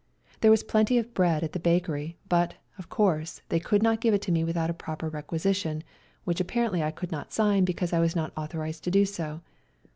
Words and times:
There 0.39 0.49
was 0.49 0.63
plenty 0.63 0.97
of 0.97 1.13
bread 1.13 1.43
at 1.43 1.53
the 1.53 1.59
bakery, 1.59 2.17
but, 2.27 2.55
of 2.79 2.89
course, 2.89 3.43
they 3.49 3.59
could 3.59 3.83
not 3.83 4.01
give 4.01 4.15
it 4.15 4.21
to 4.23 4.31
me 4.31 4.43
without 4.43 4.71
a 4.71 4.73
proper 4.73 5.09
requisition, 5.09 5.83
which 6.23 6.39
appa 6.41 6.57
rently 6.67 6.81
I 6.81 6.89
could 6.89 7.11
not 7.11 7.31
sign 7.31 7.65
because 7.65 7.93
I 7.93 7.99
was 7.99 8.15
not 8.15 8.33
authorised 8.35 8.83
to 8.85 8.89
do 8.89 9.05
so. 9.05 9.41